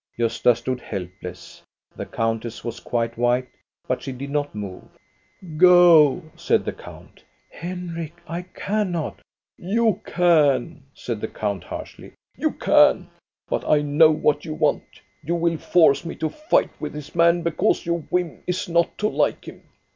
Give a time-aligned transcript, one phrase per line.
[0.17, 1.61] Gosta stood helpless.
[1.95, 3.49] The countess was quite white;
[3.87, 4.85] but she did not move."
[5.57, 7.21] Go," said the count."
[7.61, 9.21] Henrik, I cannot.""
[9.75, 13.09] You can," said the count, harshly." You can.
[13.47, 14.85] But I know what you want.
[15.23, 19.07] You will force me to fight with this man, because your whim is not to
[19.07, 19.61] like him.